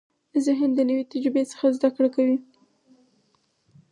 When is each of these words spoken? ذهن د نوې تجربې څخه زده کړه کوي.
ذهن 0.45 0.69
د 0.75 0.79
نوې 0.89 1.03
تجربې 1.11 1.43
څخه 1.51 1.65
زده 1.77 1.89
کړه 1.95 2.09
کوي. 2.15 2.37